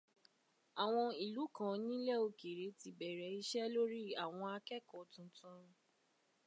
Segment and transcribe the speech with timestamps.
[0.83, 5.63] Àwọn ìlú kan nílẹ̀ òkèrè ti bẹ̀rẹ̀ iṣẹ́ lórí àwọn akẹ́kọ̀ọ́ tuntun.